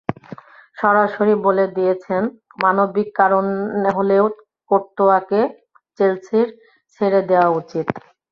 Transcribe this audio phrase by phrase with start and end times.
[0.77, 2.23] সরাসরি বলে দিয়েছেন,
[2.63, 4.25] মানবিক কারণে হলেও
[4.71, 5.41] কোর্তোয়াকে
[5.99, 6.47] চেলসির
[6.95, 7.87] ছেড়ে দেওয়া উচিত।